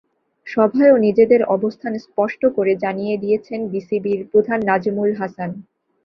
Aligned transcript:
সভায়ও 0.47 0.97
নিজেদের 0.97 1.41
অবস্থান 1.55 1.93
স্পষ্ট 2.05 2.41
করে 2.57 2.73
জানিয়ে 2.83 3.15
দিয়েছেন 3.17 3.59
বিসিবির 3.73 4.19
প্রধান 4.31 4.59
নাজমুল 4.69 5.11
হাসান। 5.15 5.49